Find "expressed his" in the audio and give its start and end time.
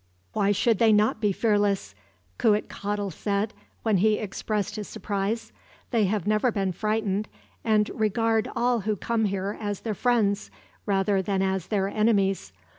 4.17-4.87